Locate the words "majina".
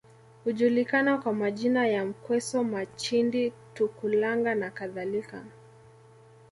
1.33-1.87